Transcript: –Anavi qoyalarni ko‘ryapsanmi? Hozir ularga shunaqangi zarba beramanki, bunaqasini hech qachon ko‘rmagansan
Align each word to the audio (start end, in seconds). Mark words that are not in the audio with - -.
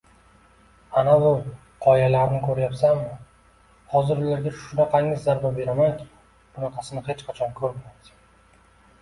–Anavi 1.01 1.33
qoyalarni 1.87 2.39
ko‘ryapsanmi? 2.45 3.11
Hozir 3.93 4.23
ularga 4.25 4.55
shunaqangi 4.63 5.21
zarba 5.27 5.53
beramanki, 5.61 6.09
bunaqasini 6.57 7.07
hech 7.11 7.25
qachon 7.31 7.55
ko‘rmagansan 7.63 8.61